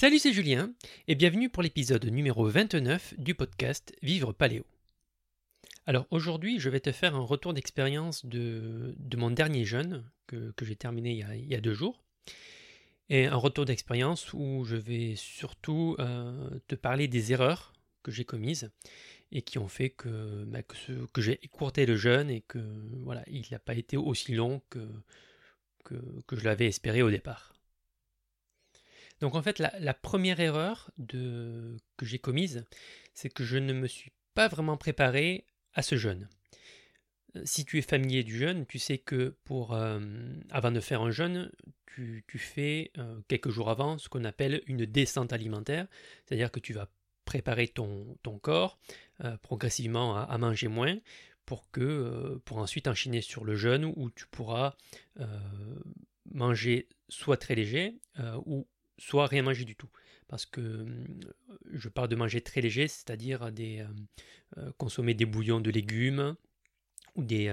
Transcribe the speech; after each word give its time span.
Salut, 0.00 0.20
c'est 0.20 0.32
Julien 0.32 0.72
et 1.08 1.16
bienvenue 1.16 1.48
pour 1.48 1.60
l'épisode 1.60 2.04
numéro 2.04 2.46
29 2.46 3.14
du 3.18 3.34
podcast 3.34 3.92
Vivre 4.00 4.32
Paléo. 4.32 4.64
Alors 5.86 6.06
aujourd'hui, 6.12 6.60
je 6.60 6.70
vais 6.70 6.78
te 6.78 6.92
faire 6.92 7.16
un 7.16 7.24
retour 7.24 7.52
d'expérience 7.52 8.24
de, 8.24 8.94
mon 9.16 9.32
dernier 9.32 9.64
jeûne 9.64 10.08
que, 10.28 10.54
j'ai 10.62 10.76
terminé 10.76 11.24
il 11.34 11.48
y, 11.48 11.54
a, 11.56 11.60
deux 11.60 11.74
jours. 11.74 12.04
Et 13.08 13.26
un 13.26 13.34
retour 13.34 13.64
d'expérience 13.64 14.32
où 14.34 14.64
je 14.64 14.76
vais 14.76 15.14
surtout 15.16 15.96
euh, 15.98 16.48
te 16.68 16.76
parler 16.76 17.08
des 17.08 17.32
erreurs 17.32 17.72
que 18.04 18.12
j'ai 18.12 18.24
commises 18.24 18.70
et 19.32 19.42
qui 19.42 19.58
ont 19.58 19.66
fait 19.66 19.90
que, 19.90 20.44
bah, 20.44 20.62
que, 20.62 21.20
j'ai 21.20 21.40
écourté 21.42 21.86
le 21.86 21.96
jeûne 21.96 22.30
et 22.30 22.42
que 22.42 22.60
voilà, 23.02 23.24
il 23.26 23.46
n'a 23.50 23.58
pas 23.58 23.74
été 23.74 23.96
aussi 23.96 24.32
long 24.32 24.62
que 24.70 24.86
je 26.30 26.44
l'avais 26.44 26.68
espéré 26.68 27.02
au 27.02 27.10
départ. 27.10 27.57
Donc 29.20 29.34
en 29.34 29.42
fait, 29.42 29.58
la, 29.58 29.94
première 29.94 30.40
erreur 30.40 30.90
que 31.08 31.76
j'ai 32.02 32.18
commise, 32.18 32.64
c'est 33.14 33.28
que 33.28 33.44
je 33.44 33.58
ne 33.58 33.72
me 33.72 33.86
suis 33.86 34.12
pas 34.34 34.48
vraiment 34.48 34.76
préparé 34.76 35.44
à 35.74 35.82
ce 35.82 35.96
jeûne. 35.96 36.28
Euh, 37.36 37.42
si 37.44 37.64
tu 37.64 37.78
es 37.78 37.82
familier 37.82 38.22
du 38.24 38.36
jeûne, 38.36 38.66
tu 38.66 38.78
sais 38.78 38.98
que 38.98 39.34
euh, 39.50 40.34
avant 40.50 40.70
de 40.70 40.80
faire 40.80 41.02
un 41.02 41.10
jeûne, 41.10 41.50
tu, 41.86 42.22
fais 42.38 42.92
euh, 42.98 43.20
quelques 43.26 43.50
jours 43.50 43.70
avant 43.70 43.98
ce 43.98 44.08
qu'on 44.08 44.24
appelle 44.24 44.62
une 44.68 44.86
descente 44.86 45.32
alimentaire, 45.32 45.88
c'est-à-dire 46.24 46.52
que 46.52 46.60
tu 46.60 46.72
vas 46.72 46.88
préparer 47.24 47.66
ton, 47.66 48.16
corps 48.40 48.78
progressivement 49.42 50.16
à, 50.16 50.38
manger 50.38 50.68
moins 50.68 50.96
pour 51.44 51.66
ensuite 52.52 52.86
enchaîner 52.86 53.20
sur 53.20 53.44
le 53.44 53.56
jeûne 53.56 53.84
où 53.84 54.10
tu 54.10 54.26
pourras 54.28 54.76
manger 56.30 56.88
soit 57.08 57.36
très 57.36 57.56
léger 57.56 57.98
ou 58.46 58.66
soit 58.98 59.26
rien 59.26 59.42
manger 59.42 59.64
du 59.64 59.76
tout. 59.76 59.88
Parce 60.28 60.44
que 60.44 60.60
euh, 60.60 60.86
je 61.72 61.88
parle 61.88 62.08
de 62.08 62.16
manger 62.16 62.40
très 62.40 62.60
léger, 62.60 62.86
c'est-à-dire 62.88 63.42
euh, 63.44 63.84
euh, 64.58 64.72
consommer 64.76 65.14
des 65.14 65.24
bouillons 65.24 65.60
de 65.60 65.70
légumes 65.70 66.36
ou 67.14 67.24
des, 67.24 67.50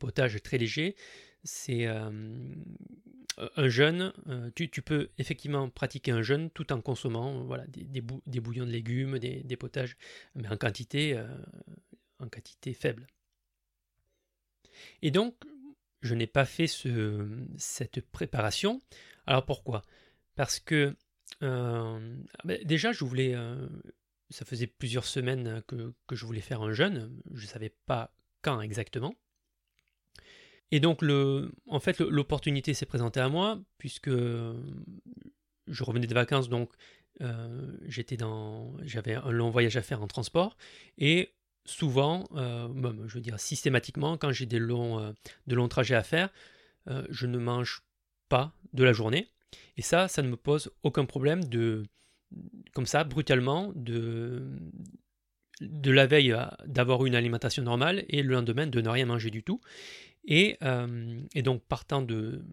potages 0.00 0.42
très 0.42 0.58
légers. 0.58 0.96
C'est 1.44 1.86
un 1.86 3.68
jeûne, 3.68 4.12
tu, 4.56 4.68
peux 4.82 5.10
effectivement 5.18 5.68
pratiquer 5.68 6.10
un 6.10 6.22
jeûne 6.22 6.50
tout 6.50 6.72
en 6.72 6.80
consommant 6.80 7.44
voilà, 7.44 7.66
des, 7.68 8.00
bouillons 8.40 8.64
de 8.64 8.70
légumes, 8.70 9.18
des, 9.18 9.56
potages, 9.56 9.96
mais 10.34 10.48
en 10.48 10.56
quantité, 10.56 11.22
en 12.18 12.28
quantité 12.28 12.72
faible. 12.72 13.06
Et 15.02 15.10
donc, 15.10 15.36
je 16.00 16.14
n'ai 16.14 16.26
pas 16.26 16.46
fait 16.46 16.66
ce, 16.66 17.28
cette 17.58 18.00
préparation. 18.00 18.80
Alors 19.26 19.44
pourquoi? 19.44 19.82
Parce 20.36 20.60
que 20.60 20.96
euh, 21.42 22.16
bah, 22.44 22.54
déjà, 22.64 22.92
je 22.92 23.04
voulais. 23.04 23.34
Euh, 23.34 23.66
ça 24.30 24.44
faisait 24.44 24.66
plusieurs 24.66 25.04
semaines 25.04 25.62
que, 25.66 25.92
je 26.10 26.24
voulais 26.24 26.40
faire 26.40 26.62
un 26.62 26.72
jeûne. 26.72 27.16
Je 27.32 27.42
ne 27.42 27.48
savais 27.48 27.72
pas 27.86 28.14
quand 28.42 28.60
exactement. 28.60 29.14
Et 30.70 30.80
donc, 30.80 31.02
le, 31.02 31.52
en 31.68 31.78
fait, 31.78 32.00
l'opportunité 32.00 32.74
s'est 32.74 32.86
présentée 32.86 33.20
à 33.20 33.28
moi, 33.28 33.60
puisque 33.78 34.10
je 34.10 35.84
revenais 35.84 36.06
de 36.06 36.14
vacances, 36.14 36.48
donc 36.48 36.72
euh, 37.20 37.76
j'étais 37.86 38.16
dans, 38.16 38.74
j'avais 38.82 39.14
un 39.14 39.30
long 39.30 39.50
voyage 39.50 39.76
à 39.76 39.82
faire 39.82 40.02
en 40.02 40.08
transport, 40.08 40.56
et 40.98 41.32
souvent, 41.64 42.26
je 42.34 43.14
veux 43.14 43.20
dire 43.20 43.38
systématiquement, 43.38 44.16
quand 44.16 44.32
j'ai 44.32 44.46
des 44.46 44.58
longs, 44.58 45.14
de 45.46 45.54
longs 45.54 45.68
trajets 45.68 45.94
à 45.94 46.02
faire, 46.02 46.30
je 46.86 47.26
ne 47.26 47.38
mange 47.38 47.82
pas 48.28 48.52
de 48.72 48.82
la 48.82 48.92
journée. 48.92 49.28
Et 49.76 49.82
ça, 49.82 50.08
ça 50.08 50.22
ne 50.22 50.28
me 50.28 50.36
pose 50.36 50.70
aucun 50.82 51.04
problème 51.04 51.44
de, 51.44 51.84
comme 52.72 52.86
ça, 52.86 53.04
brutalement, 53.04 53.72
de, 53.74 54.48
de 55.60 55.90
la 55.90 56.06
veille 56.06 56.36
d'avoir 56.66 57.04
une 57.06 57.14
alimentation 57.14 57.62
normale 57.62 58.04
et 58.08 58.22
le 58.22 58.34
lendemain 58.34 58.66
de 58.66 58.80
ne 58.80 58.88
rien 58.88 59.06
manger 59.06 59.30
du 59.30 59.42
tout. 59.42 59.60
Et, 60.24 60.56
euh, 60.62 61.20
et 61.34 61.42
donc, 61.42 61.62
partant 61.64 62.02
de, 62.02 62.44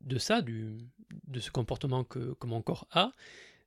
de 0.00 0.18
ça, 0.18 0.42
du, 0.42 0.78
de 1.26 1.40
ce 1.40 1.50
comportement 1.50 2.04
que, 2.04 2.36
mon 2.44 2.62
corps 2.62 2.86
a, 2.90 3.12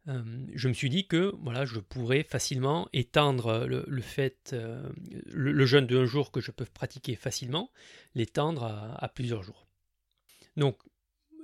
euh, 0.09 0.21
je 0.53 0.67
me 0.67 0.73
suis 0.73 0.89
dit 0.89 1.07
que 1.07 1.33
voilà, 1.41 1.65
je 1.65 1.79
pourrais 1.79 2.23
facilement 2.23 2.89
étendre 2.91 3.65
le, 3.65 4.01
fait, 4.01 4.51
euh, 4.51 4.89
le, 5.31 5.65
jeûne 5.65 5.87
d'un 5.87 6.05
jour 6.05 6.31
que 6.31 6.41
je 6.41 6.51
peux 6.51 6.65
pratiquer 6.65 7.15
facilement, 7.15 7.71
l'étendre 8.13 8.65
à, 8.65 9.03
à, 9.03 9.07
plusieurs 9.07 9.43
jours. 9.43 9.65
Donc 10.57 10.77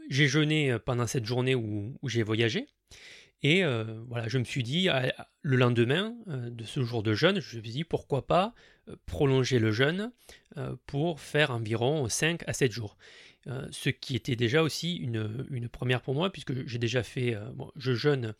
j'ai 0.09 0.27
jeûné 0.27 0.71
euh, 0.71 0.79
pendant 0.79 1.07
cette 1.07 1.25
journée 1.25 1.55
où, 1.55 1.97
j'ai 2.03 2.23
voyagé. 2.23 2.67
Et 3.41 3.63
euh, 3.63 3.85
voilà, 4.07 4.27
je 4.27 4.37
me 4.37 4.43
suis 4.43 4.63
dit, 4.63 4.89
le 5.41 5.55
lendemain 5.55 6.13
euh, 6.27 6.49
de 6.49 6.65
ce 6.65 6.83
jour 6.83 7.03
de 7.03 7.13
jeûne, 7.13 7.39
je 7.39 7.57
me 7.57 7.61
suis 7.63 7.71
dit 7.71 7.83
pourquoi 7.85 8.27
pas 8.27 8.53
prolonger 9.05 9.59
le 9.59 9.71
jeûne 9.71 10.11
pour 10.87 11.19
faire 11.19 11.51
environ 11.51 12.09
5 12.09 12.41
à 12.47 12.53
7 12.53 12.71
jours. 12.71 12.97
Ce 13.45 13.89
qui 13.89 14.15
était 14.15 14.35
déjà 14.35 14.61
aussi 14.61 14.95
une, 14.95 15.45
une 15.49 15.69
première 15.69 16.01
pour 16.01 16.13
moi, 16.13 16.31
puisque 16.31 16.67
j'ai 16.67 16.77
déjà 16.77 17.03
fait, 17.03 17.37
bon, 17.55 17.71
je 17.75 17.93
jeûne 17.93 18.35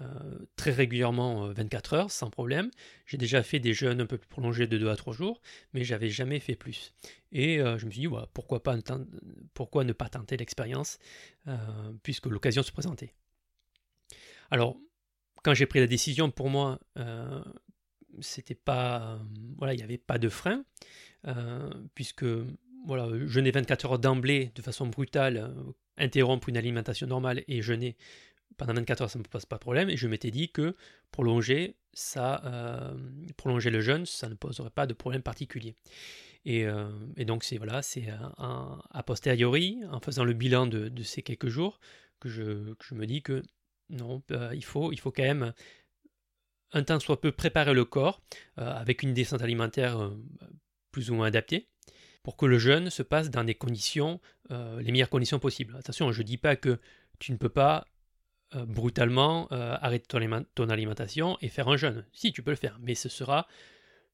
euh, 0.00 0.38
très 0.56 0.70
régulièrement 0.70 1.48
24 1.52 1.92
euh, 1.92 1.96
heures 1.98 2.10
sans 2.10 2.30
problème. 2.30 2.70
J'ai 3.04 3.18
déjà 3.18 3.42
fait 3.42 3.58
des 3.58 3.74
jeûnes 3.74 4.00
un 4.00 4.06
peu 4.06 4.16
plus 4.16 4.28
prolongés 4.28 4.66
de 4.66 4.78
2 4.78 4.88
à 4.88 4.96
3 4.96 5.12
jours, 5.12 5.42
mais 5.74 5.84
j'avais 5.84 6.08
jamais 6.08 6.40
fait 6.40 6.56
plus. 6.56 6.94
Et 7.30 7.60
euh, 7.60 7.76
je 7.76 7.84
me 7.84 7.90
suis 7.90 8.00
dit, 8.00 8.08
pourquoi, 8.32 8.62
pas, 8.62 8.78
pourquoi 9.52 9.84
ne 9.84 9.92
pas 9.92 10.08
tenter 10.08 10.38
l'expérience 10.38 10.98
puisque 12.02 12.26
l'occasion 12.26 12.62
se 12.62 12.72
présentait. 12.72 13.12
Alors, 14.50 14.78
quand 15.42 15.52
j'ai 15.52 15.66
pris 15.66 15.80
la 15.80 15.86
décision, 15.86 16.30
pour 16.30 16.48
moi, 16.48 16.78
c'était 18.20 18.54
pas, 18.54 19.20
voilà, 19.58 19.74
il 19.74 19.78
n'y 19.78 19.82
avait 19.82 19.98
pas 19.98 20.18
de 20.18 20.28
frein, 20.28 20.64
puisque 21.94 22.24
voilà, 22.86 23.08
jeûner 23.26 23.50
24 23.50 23.84
heures 23.86 23.98
d'emblée 23.98 24.52
de 24.54 24.62
façon 24.62 24.86
brutale, 24.86 25.52
interrompre 25.96 26.48
une 26.48 26.56
alimentation 26.56 27.06
normale 27.06 27.44
et 27.48 27.62
jeûner 27.62 27.96
pendant 28.56 28.74
24 28.74 29.02
heures, 29.02 29.10
ça 29.10 29.18
ne 29.18 29.24
me 29.24 29.28
pose 29.28 29.46
pas 29.46 29.56
de 29.56 29.60
problème. 29.60 29.90
Et 29.90 29.96
je 29.96 30.06
m'étais 30.08 30.30
dit 30.30 30.50
que 30.50 30.74
prolonger, 31.10 31.76
ça, 31.92 32.42
euh, 32.44 32.96
prolonger 33.36 33.70
le 33.70 33.80
jeûne, 33.80 34.06
ça 34.06 34.28
ne 34.28 34.34
poserait 34.34 34.70
pas 34.70 34.86
de 34.86 34.94
problème 34.94 35.22
particulier. 35.22 35.74
Et, 36.44 36.66
euh, 36.66 36.90
donc, 37.18 37.44
c'est 37.44 37.58
voilà, 37.58 37.82
c'est 37.82 38.08
a 38.08 39.02
posteriori, 39.04 39.78
en 39.90 40.00
faisant 40.00 40.24
le 40.24 40.32
bilan 40.32 40.66
de, 40.66 41.02
ces 41.02 41.22
quelques 41.22 41.48
jours, 41.48 41.80
que 42.20 42.28
je, 42.28 42.94
me 42.94 43.06
dis 43.06 43.22
que 43.22 43.42
non, 43.90 44.22
euh, 44.30 44.50
il, 44.54 44.64
faut, 44.64 44.92
il 44.92 44.98
faut 44.98 45.12
quand 45.12 45.22
même 45.22 45.52
un 46.72 46.82
temps 46.82 47.00
soit 47.00 47.20
peu 47.20 47.32
préparer 47.32 47.74
le 47.74 47.84
corps 47.84 48.22
avec 48.56 49.02
une 49.02 49.12
descente 49.12 49.42
alimentaire 49.42 50.10
plus 50.90 51.10
ou 51.10 51.14
moins 51.14 51.26
adaptée 51.26 51.68
pour 52.22 52.36
que 52.36 52.46
le 52.46 52.58
jeûne 52.58 52.90
se 52.90 53.02
passe 53.02 53.30
dans 53.30 53.44
des 53.44 53.54
conditions, 53.54 54.20
les 54.50 54.92
meilleures 54.92 55.10
conditions 55.10 55.38
possibles. 55.38 55.76
Attention, 55.76 56.12
je 56.12 56.22
ne 56.22 56.26
dis 56.26 56.36
pas 56.36 56.56
que 56.56 56.78
tu 57.18 57.32
ne 57.32 57.36
peux 57.36 57.48
pas 57.48 57.86
euh, 58.54 58.66
brutalement 58.66 59.48
euh, 59.52 59.76
arrêter 59.80 60.06
ton, 60.54 60.68
alimentation 60.68 61.38
et 61.40 61.48
faire 61.48 61.68
un 61.68 61.78
jeûne. 61.78 62.04
Si, 62.12 62.32
tu 62.32 62.42
peux 62.42 62.50
le 62.50 62.56
faire, 62.56 62.78
mais 62.80 62.94
ce 62.94 63.08
sera 63.08 63.46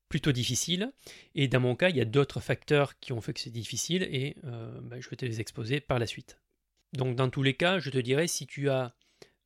plutôt 0.09 0.31
difficile. 0.31 0.93
Et 1.35 1.49
dans 1.49 1.59
mon 1.59 1.75
cas, 1.75 1.89
il 1.89 1.97
y 1.97 2.01
a 2.01 2.05
d'autres 2.05 2.39
facteurs 2.39 3.01
qui 3.01 3.13
ont 3.13 3.21
fait 3.21 3.33
que 3.33 3.41
c'est 3.41 3.51
difficile 3.51 4.05
et 4.05 4.37
euh, 4.45 4.81
ben, 4.83 5.01
je 5.01 5.09
vais 5.09 5.17
te 5.17 5.25
les 5.25 5.41
exposer 5.41 5.81
par 5.81 5.99
la 5.99 6.07
suite. 6.07 6.39
Donc 6.93 7.17
dans 7.17 7.31
tous 7.31 7.43
les 7.43 7.55
cas, 7.55 7.81
je 7.81 7.91
te 7.91 7.99
dirais, 7.99 8.29
si 8.29 8.47
tu 8.47 8.71
as 8.71 8.95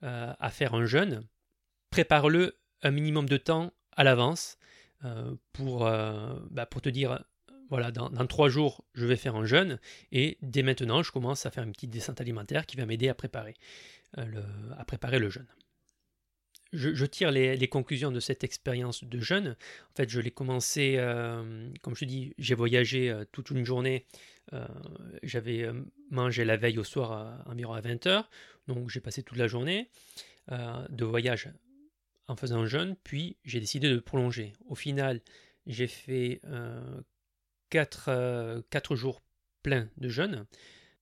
à 0.04 0.50
faire 0.50 0.74
un 0.74 0.84
jeûne, 0.84 1.24
prépare-le 1.90 2.58
un 2.82 2.90
minimum 2.90 3.28
de 3.28 3.36
temps 3.36 3.72
à 3.92 4.02
l'avance 4.02 4.58
ben, 5.04 5.38
pour 5.52 5.86
te 6.82 6.88
dire 6.88 7.24
voilà, 7.72 7.90
dans, 7.90 8.10
trois 8.26 8.50
jours, 8.50 8.84
je 8.92 9.06
vais 9.06 9.16
faire 9.16 9.34
un 9.34 9.46
jeûne, 9.46 9.80
et 10.10 10.36
dès 10.42 10.62
maintenant, 10.62 11.02
je 11.02 11.10
commence 11.10 11.46
à 11.46 11.50
faire 11.50 11.64
une 11.64 11.72
petite 11.72 11.88
descente 11.88 12.20
alimentaire 12.20 12.66
qui 12.66 12.76
va 12.76 12.84
m'aider 12.84 13.08
à 13.08 13.14
préparer, 13.14 13.54
euh, 14.18 14.26
le, 14.26 14.42
à 14.76 14.84
préparer 14.84 15.18
le 15.18 15.30
jeûne. 15.30 15.46
Je, 16.74 17.06
tire 17.06 17.30
les, 17.30 17.68
conclusions 17.68 18.10
de 18.10 18.20
cette 18.20 18.44
expérience 18.44 19.04
de 19.04 19.20
jeûne. 19.20 19.56
En 19.90 19.96
fait, 19.96 20.10
je 20.10 20.20
l'ai 20.20 20.30
commencé, 20.30 20.96
euh, 20.98 21.70
comme 21.80 21.96
je 21.96 22.04
dis, 22.04 22.34
j'ai 22.36 22.54
voyagé 22.54 23.08
euh, 23.08 23.24
toute 23.32 23.48
une 23.48 23.64
journée. 23.64 24.04
J'avais 25.22 25.66
mangé 26.10 26.44
la 26.44 26.58
veille 26.58 26.78
au 26.78 26.84
soir 26.84 27.12
à, 27.12 27.42
environ 27.50 27.72
à 27.72 27.80
20h, 27.80 28.26
donc 28.68 28.90
j'ai 28.90 29.00
passé 29.00 29.22
toute 29.22 29.38
la 29.38 29.48
journée 29.48 29.88
de 30.50 31.04
voyage 31.06 31.48
en 32.28 32.36
faisant 32.36 32.60
un 32.60 32.66
jeûne, 32.66 32.96
puis 33.02 33.38
j'ai 33.46 33.60
décidé 33.60 33.88
de 33.88 33.98
prolonger. 33.98 34.52
Au 34.66 34.74
final, 34.74 35.22
j'ai 35.66 35.86
fait 35.86 36.42
4, 37.72 38.08
euh, 38.08 38.62
jours 38.90 39.22
pleins 39.62 39.88
de 39.96 40.08
jeûne. 40.08 40.46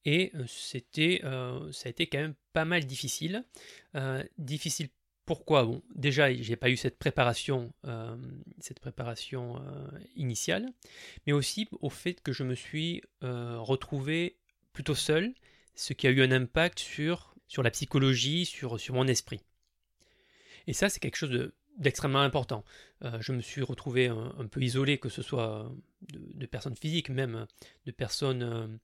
Et 0.04 0.30
euh, 0.34 0.44
c'était, 0.46 1.20
euh, 1.24 1.70
ça 1.72 1.88
a 1.88 1.90
été 1.90 2.06
quand 2.06 2.18
même 2.18 2.34
pas 2.52 2.64
mal 2.64 2.86
difficile. 2.86 3.44
difficile 4.38 4.88
pourquoi? 5.26 5.64
Bon, 5.64 5.82
déjà, 5.94 6.32
j'ai 6.32 6.56
pas 6.56 6.70
eu 6.70 6.76
cette 6.76 6.98
préparation, 6.98 7.72
cette 8.58 8.80
préparation 8.80 9.62
initiale, 10.16 10.66
mais 11.24 11.32
aussi 11.32 11.68
au 11.80 11.88
fait 11.88 12.20
que 12.20 12.32
je 12.32 12.42
me 12.42 12.56
suis 12.56 13.02
retrouvé 13.20 14.38
plutôt 14.72 14.96
seul, 14.96 15.32
ce 15.76 15.92
qui 15.92 16.08
a 16.08 16.10
eu 16.10 16.22
un 16.22 16.32
impact 16.32 16.80
sur, 16.80 17.36
sur 17.46 17.62
la 17.62 17.70
psychologie, 17.70 18.44
sur, 18.44 18.80
sur 18.80 18.94
mon 18.94 19.06
esprit. 19.06 19.40
Et 20.66 20.72
ça, 20.72 20.88
c'est 20.88 20.98
quelque 20.98 21.16
chose 21.16 21.52
d'extrêmement 21.80 22.20
important. 22.20 22.64
je 23.20 23.32
me 23.32 23.40
suis 23.40 23.62
retrouvé 23.62 24.06
un, 24.06 24.46
peu 24.46 24.62
isolé, 24.62 24.98
que 24.98 25.08
ce 25.08 25.22
soit 25.22 25.70
de, 26.12 26.46
personnes 26.46 26.76
physiques, 26.76 27.10
même 27.10 27.46
de 27.86 27.90
personnes 27.90 28.78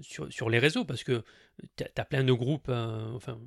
sur, 0.00 0.48
les 0.48 0.58
réseaux, 0.58 0.84
parce 0.84 1.04
que 1.04 1.24
tu 1.76 1.84
as, 1.96 2.04
plein 2.04 2.24
de 2.24 2.32
groupes, 2.32 2.68
enfin, 2.68 3.38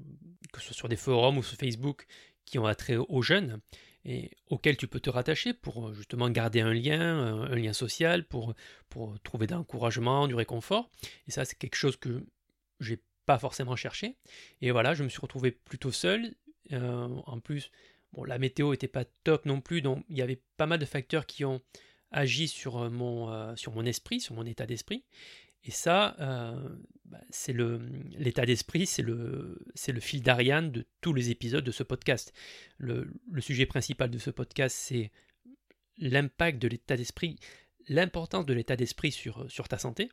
que 0.51 0.59
ce 0.59 0.67
soit 0.67 0.75
sur 0.75 0.89
des 0.89 0.97
forums 0.97 1.37
ou 1.37 1.43
sur 1.43 1.57
Facebook, 1.57 2.05
qui 2.45 2.59
ont 2.59 2.65
attrait 2.65 2.97
aux 2.97 3.21
jeunes 3.21 3.59
et 4.07 4.31
auxquels 4.47 4.77
tu 4.77 4.87
peux 4.87 5.01
te 5.01 5.09
rattacher 5.09 5.53
pour 5.53 5.93
justement 5.93 6.29
garder 6.29 6.61
un 6.61 6.73
lien, 6.73 7.43
un 7.43 7.55
lien 7.55 7.73
social, 7.73 8.25
pour, 8.25 8.53
pour 8.89 9.19
trouver 9.21 9.47
de 9.47 9.53
l'encouragement, 9.53 10.27
du 10.27 10.35
réconfort. 10.35 10.89
Et 11.27 11.31
ça, 11.31 11.43
c'est 11.43 11.57
quelque 11.57 11.75
chose 11.75 11.97
que 11.97 12.23
j'ai 12.79 13.01
pas 13.25 13.37
forcément 13.37 13.75
cherché. 13.75 14.15
Et 14.61 14.71
voilà, 14.71 14.93
je 14.93 15.03
me 15.03 15.09
suis 15.09 15.19
retrouvé 15.19 15.51
plutôt 15.51 15.91
seul. 15.91 16.33
Euh, 16.71 17.07
en 17.25 17.39
plus, 17.39 17.69
bon, 18.13 18.23
la 18.23 18.37
météo 18.37 18.73
était 18.73 18.87
pas 18.87 19.05
top 19.23 19.45
non 19.45 19.61
plus, 19.61 19.81
donc 19.81 20.03
il 20.09 20.17
y 20.17 20.21
avait 20.21 20.41
pas 20.57 20.65
mal 20.65 20.79
de 20.79 20.85
facteurs 20.85 21.25
qui 21.25 21.45
ont 21.45 21.61
agi 22.11 22.47
sur 22.47 22.77
euh, 22.77 22.89
mon, 22.89 23.31
euh, 23.31 23.53
mon 23.73 23.85
esprit, 23.85 24.19
sur 24.19 24.35
mon 24.35 24.45
état 24.45 24.65
d'esprit. 24.65 25.03
Et 25.63 25.71
ça, 25.71 26.15
bah, 27.05 27.19
c'est 27.29 27.51
l'état 27.51 28.45
d'esprit, 28.45 28.85
c'est 28.85 29.01
le 29.01 29.99
fil 29.99 30.21
d'Ariane 30.21 30.71
de 30.71 30.85
tous 31.01 31.13
les 31.13 31.29
épisodes 31.29 31.63
de 31.63 31.71
ce 31.71 31.83
podcast. 31.83 32.31
Le, 32.77 33.11
sujet 33.39 33.65
principal 33.65 34.09
de 34.09 34.17
ce 34.17 34.29
podcast, 34.29 34.77
c'est 34.79 35.11
l'impact 35.97 36.61
de 36.61 36.69
l'état 36.69 36.95
d'esprit, 36.95 37.37
l'importance 37.89 38.45
de 38.45 38.53
l'état 38.53 38.77
d'esprit 38.77 39.11
sur, 39.11 39.51
sur 39.51 39.67
ta 39.67 39.77
santé. 39.77 40.09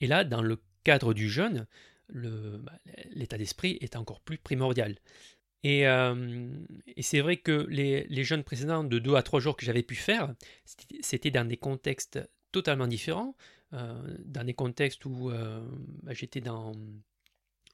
Et 0.00 0.06
là, 0.06 0.22
dans 0.22 0.42
le 0.42 0.62
cadre 0.84 1.14
du 1.14 1.28
jeûne, 1.28 1.66
bah, 2.10 2.78
l'état 3.10 3.38
d'esprit 3.38 3.78
est 3.80 3.96
encore 3.96 4.20
plus 4.20 4.38
primordial. 4.38 4.98
Et, 5.64 5.86
euh, 5.86 6.50
c'est 7.00 7.20
vrai 7.20 7.36
que 7.36 7.66
les, 7.68 8.04
les, 8.04 8.24
jeûnes 8.24 8.44
précédents 8.44 8.84
de 8.84 8.98
2 8.98 9.14
à 9.16 9.22
3 9.22 9.40
jours 9.40 9.56
que 9.56 9.64
j'avais 9.64 9.82
pu 9.82 9.94
faire, 9.94 10.34
c'était 11.00 11.30
dans 11.30 11.46
des 11.46 11.56
contextes 11.56 12.20
totalement 12.52 12.86
différents, 12.86 13.36
euh, 13.72 14.16
dans 14.24 14.44
des 14.44 14.54
contextes 14.54 15.04
où 15.04 15.30
euh, 15.30 15.60
bah, 16.02 16.12
j'étais 16.14 16.40
dans 16.40 16.72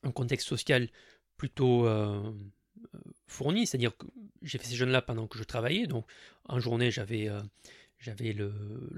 un 0.02 0.12
contexte 0.12 0.48
social 0.48 0.88
plutôt 1.36 1.86
fourni, 3.26 3.66
c'est-à-dire 3.66 3.96
que 3.96 4.06
j'ai 4.42 4.58
fait 4.58 4.66
ces 4.66 4.76
jeûnes-là 4.76 5.02
pendant 5.02 5.26
que 5.26 5.38
je 5.38 5.44
travaillais, 5.44 5.86
donc 5.86 6.06
en 6.48 6.60
journée 6.60 6.90
j'avais 6.90 7.28
j'avais 8.04 8.32
le, 8.32 8.52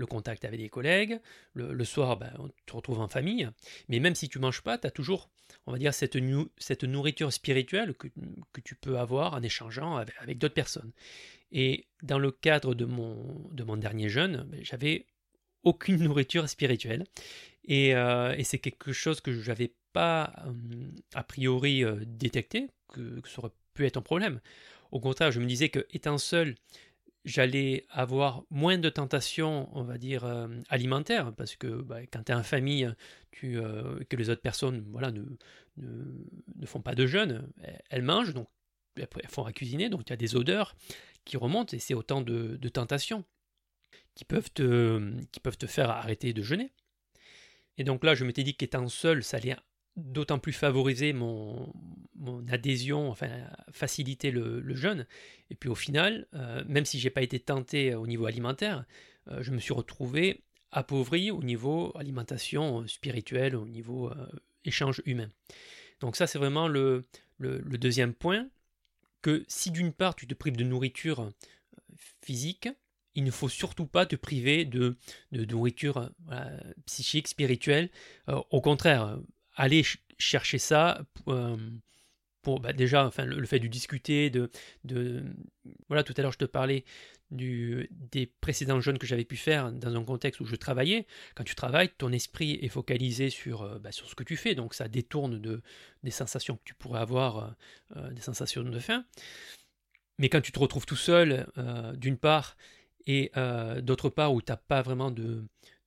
contact 0.07 0.45
avec 0.45 0.61
des 0.61 0.69
collègues. 0.69 1.21
Le, 1.55 1.85
soir, 1.85 2.17
ben, 2.17 2.33
on 2.39 2.49
te 2.67 2.73
retrouve 2.73 3.01
en 3.01 3.09
famille. 3.09 3.49
Mais 3.89 4.01
même 4.01 4.15
si 4.15 4.29
tu 4.29 4.39
manges 4.39 4.63
pas, 4.63 4.79
tu 4.79 4.87
as 4.87 4.91
toujours, 4.91 5.31
on 5.67 5.73
va 5.73 5.79
dire, 5.79 5.95
cette, 5.95 6.19
cette 6.59 6.85
nourriture 6.85 7.33
spirituelle 7.33 7.95
que, 7.95 8.09
tu 8.65 8.75
peux 8.75 8.99
avoir 8.99 9.35
en 9.35 9.43
échangeant 9.43 9.97
avec, 9.97 10.39
d'autres 10.39 10.55
personnes. 10.55 10.93
Et 11.53 11.87
dans 12.03 12.19
le 12.19 12.33
cadre 12.33 12.75
de 12.75 12.85
mon, 12.85 13.49
de 13.53 13.63
mon 13.63 13.77
dernier 13.77 14.09
jeûne, 14.09 14.45
ben, 14.49 14.61
j'avais 14.65 15.07
aucune 15.63 16.03
nourriture 16.03 16.49
spirituelle. 16.49 17.05
Et, 17.65 17.95
euh, 17.95 18.35
c'est 18.43 18.59
quelque 18.59 18.93
chose 18.93 19.21
que 19.21 19.33
je 19.33 19.49
n'avais 19.49 19.73
pas 19.93 20.33
euh, 20.47 20.53
a 21.15 21.23
priori 21.23 21.85
euh, 21.85 21.97
détecté, 22.05 22.69
que, 22.93 23.21
que, 23.21 23.29
ça 23.29 23.39
aurait 23.39 23.53
pu 23.75 23.87
être 23.87 23.97
un 23.97 24.03
problème. 24.03 24.41
Au 24.93 25.01
contraire, 25.01 25.33
je 25.33 25.41
me 25.41 25.47
disais 25.47 25.69
que 25.69 25.87
étant 25.91 26.19
seul, 26.19 26.55
j'allais 27.27 27.85
avoir 27.91 28.45
moins 28.51 28.79
de 28.79 28.89
tentations, 28.89 29.69
on 29.77 29.83
va 29.83 29.99
dire, 29.99 30.25
euh, 30.25 30.47
alimentaires, 30.69 31.35
parce 31.35 31.57
que 31.57 31.67
bah, 31.67 32.01
quand 32.07 32.23
tu 32.23 32.33
es 32.33 32.35
en 32.35 32.45
famille, 32.45 32.91
euh, 33.45 34.05
que 34.09 34.17
les 34.17 34.31
autres 34.31 34.41
personnes 34.41 34.87
voilà, 34.91 35.11
ne, 35.11 36.67
font 36.67 36.81
pas 36.81 36.95
de 36.95 37.07
jeûne, 37.07 37.47
elles 37.91 38.03
mangent, 38.03 38.33
donc 38.33 38.49
elles 38.97 39.09
font 39.29 39.45
à 39.45 39.53
cuisiner, 39.53 39.91
donc 39.91 40.03
il 40.07 40.11
y 40.11 40.13
a 40.15 40.17
des 40.17 40.37
odeurs 40.37 40.75
qui 41.25 41.37
remontent, 41.37 41.77
et 41.77 41.81
c'est 41.81 41.95
autant 41.95 42.23
de, 42.23 42.57
de, 42.57 42.69
tentations 42.69 43.25
qui 44.15 44.25
peuvent, 44.25 44.51
te, 44.53 45.13
qui 45.33 45.41
peuvent 45.41 45.59
te 45.59 45.67
faire 45.67 45.91
arrêter 45.91 46.33
de 46.33 46.43
jeûner. 46.43 46.73
Et 47.77 47.85
donc 47.85 48.05
là, 48.05 48.15
je 48.15 48.25
m'étais 48.25 48.45
dit 48.45 48.55
qu'étant 48.55 48.89
seul, 48.89 49.23
ça 49.23 49.37
allait 49.37 49.57
d'autant 49.97 50.39
plus 50.39 50.53
favoriser 50.53 51.13
mon, 51.13 51.73
adhésion, 52.49 53.11
enfin 53.11 53.31
faciliter 53.73 54.31
le, 54.31 54.75
jeûne. 54.75 55.07
Et 55.51 55.55
puis 55.55 55.69
au 55.69 55.75
final, 55.75 56.27
euh, 56.35 56.63
même 56.69 56.85
si 56.85 56.99
j'ai 56.99 57.11
pas 57.11 57.23
été 57.23 57.39
tenté 57.41 57.95
au 57.95 58.07
niveau 58.07 58.27
alimentaire, 58.27 58.85
euh, 59.29 59.43
je 59.43 59.51
me 59.53 59.59
suis 59.59 59.73
retrouvé 59.73 60.43
appauvri 60.71 61.31
au 61.31 61.43
niveau 61.43 61.97
alimentation 61.97 62.87
spirituelle, 62.87 63.57
au 63.57 63.67
niveau 63.67 64.11
euh, 64.11 64.27
échange 64.65 65.03
humain. 65.07 65.31
Donc 66.01 66.17
ça 66.17 66.27
c'est 66.27 66.39
vraiment 66.39 66.69
le, 66.69 67.07
deuxième 67.39 68.13
point, 68.13 68.49
que 69.23 69.45
si 69.49 69.71
d'une 69.71 69.93
part 69.93 70.15
tu 70.15 70.27
te 70.27 70.35
prives 70.35 70.57
de 70.57 70.65
nourriture 70.65 71.31
physique, 72.23 72.69
il 73.15 73.25
ne 73.25 73.31
faut 73.31 73.49
surtout 73.49 73.87
pas 73.87 74.05
te 74.05 74.17
priver 74.17 74.67
de 74.67 74.97
nourriture 75.33 76.11
psychique, 76.85 77.29
spirituelle. 77.29 77.89
au 78.27 78.61
contraire, 78.61 79.19
aller 79.57 79.83
chercher 80.19 80.59
ça 80.59 81.03
euh, 81.29 81.57
pour 82.43 82.61
bah, 82.61 82.73
déjà 82.73 83.07
enfin, 83.07 83.25
le, 83.25 83.45
fait 83.47 83.59
de 83.59 83.67
discuter, 83.67 84.31
de, 84.31 84.51
voilà, 85.89 86.05
tout 86.05 86.15
à 86.17 86.23
l'heure 86.23 86.33
je 86.33 86.39
te 86.39 86.45
parlais 86.45 86.85
des 87.33 88.33
précédents 88.41 88.81
jeunes 88.81 88.99
que 88.99 89.07
j'avais 89.07 89.25
pu 89.25 89.37
faire 89.37 89.73
dans 89.73 89.97
un 89.97 90.05
contexte 90.05 90.41
où 90.41 90.45
je 90.45 90.55
travaillais. 90.55 91.09
Quand 91.35 91.43
tu 91.43 91.57
travailles, 91.57 91.91
ton 91.99 92.13
esprit 92.13 92.53
est 92.63 92.69
focalisé 92.69 93.31
sur, 93.31 93.63
euh, 93.63 93.81
bah, 93.81 93.91
ce 93.91 94.15
que 94.15 94.23
tu 94.23 94.37
fais, 94.37 94.55
donc 94.55 94.75
ça 94.75 94.87
détourne 94.87 95.41
de, 95.41 95.61
des 96.05 96.13
sensations 96.13 96.57
que 96.57 96.63
tu 96.65 96.75
pourrais 96.75 97.01
avoir, 97.01 97.57
euh, 97.97 98.11
des 98.13 98.21
sensations 98.23 98.63
de 98.63 98.79
faim. 98.79 99.05
Mais 100.19 100.29
quand 100.29 100.41
tu 100.41 100.53
te 100.53 100.59
retrouves 100.59 100.87
tout 100.87 100.97
seul, 100.97 101.47
d'une 101.97 102.17
part, 102.17 102.57
et 103.07 103.31
d'autre 103.83 104.09
part 104.09 104.33
où 104.33 104.41
tu 104.41 104.51
n'as 104.51 104.57
pas 104.57 104.81
vraiment 104.81 105.11
de, 105.11 105.45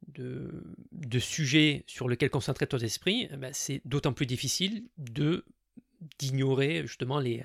de, 0.07 1.19
sujets 1.19 1.83
sur 1.87 2.07
lesquels 2.07 2.29
concentrer 2.29 2.67
ton 2.67 2.77
esprit, 2.77 3.27
eh 3.31 3.37
ben, 3.37 3.51
c'est 3.53 3.81
d'autant 3.85 4.13
plus 4.13 4.25
difficile 4.25 4.83
de 4.97 5.45
d'ignorer 6.17 6.83
justement 6.87 7.19
les, 7.19 7.43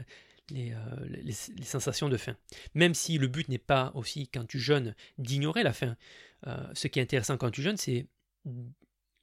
les, 0.51 0.73
euh, 0.73 0.77
les, 1.09 1.65
sensations 1.65 2.09
de 2.09 2.17
faim. 2.17 2.37
Même 2.75 2.95
si 2.95 3.19
le 3.19 3.27
but 3.27 3.49
n'est 3.49 3.59
pas 3.59 3.91
aussi, 3.95 4.29
quand 4.29 4.47
tu 4.47 4.61
jeûnes, 4.61 4.95
d'ignorer 5.19 5.65
la 5.65 5.73
faim. 5.73 5.97
Euh, 6.47 6.56
ce 6.73 6.87
qui 6.87 7.01
est 7.01 7.03
intéressant 7.03 7.37
quand 7.37 7.51
tu 7.51 7.62
jeûnes, 7.62 7.77
c'est 7.77 8.06